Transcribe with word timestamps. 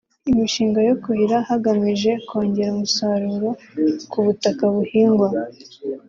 imishinga 0.31 0.79
yo 0.87 0.95
kuhira 1.03 1.37
hagamije 1.49 2.11
kongera 2.27 2.69
umusaruro 2.73 3.49
ku 4.11 4.17
butaka 4.25 4.63
buhingwa 4.75 5.29